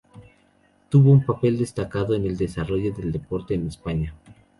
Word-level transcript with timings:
Tuvo 0.89 1.11
un 1.11 1.23
papel 1.23 1.59
destacado 1.59 2.15
en 2.15 2.25
el 2.25 2.35
desarrollo 2.35 2.91
del 2.91 3.11
deporte 3.11 3.53
en 3.53 3.67
España. 3.67 4.15